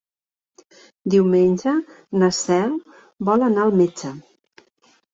[1.15, 1.75] Diumenge
[2.23, 2.75] na Cel
[3.31, 4.15] vol anar al metge.